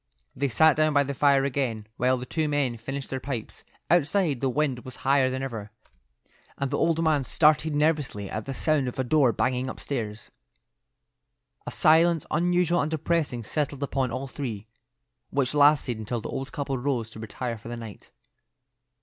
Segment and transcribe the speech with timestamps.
[0.35, 3.63] They sat down by the fire again while the two men finished their pipes.
[3.87, 5.69] Outside, the wind was higher than ever,
[6.57, 10.31] and the old man started nervously at the sound of a door banging upstairs.
[11.67, 14.65] A silence unusual and depressing settled upon all three,
[15.29, 18.09] which lasted until the old couple rose to retire for the night.